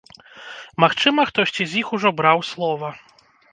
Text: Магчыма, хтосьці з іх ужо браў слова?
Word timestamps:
Магчыма, 0.83 1.27
хтосьці 1.31 1.63
з 1.73 1.79
іх 1.83 1.93
ужо 1.99 2.09
браў 2.23 2.43
слова? 2.55 2.93